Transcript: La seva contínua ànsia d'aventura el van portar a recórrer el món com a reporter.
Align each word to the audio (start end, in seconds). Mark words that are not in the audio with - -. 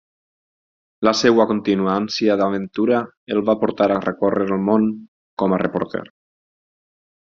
La 1.07 1.11
seva 1.17 1.45
contínua 1.51 1.91
ànsia 2.03 2.37
d'aventura 2.41 3.01
el 3.35 3.43
van 3.51 3.59
portar 3.65 3.91
a 3.97 4.01
recórrer 4.07 4.49
el 4.49 4.65
món 4.71 4.89
com 5.43 5.55
a 5.55 5.61
reporter. 5.65 6.03